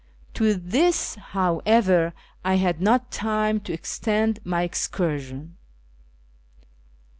To 0.33 0.55
this, 0.55 1.13
however, 1.13 2.13
I 2.43 2.55
had 2.55 2.81
not 2.81 3.11
time 3.11 3.59
to 3.59 3.71
extend 3.71 4.39
my 4.43 4.63
excursion. 4.63 5.57